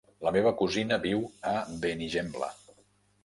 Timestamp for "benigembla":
1.83-2.49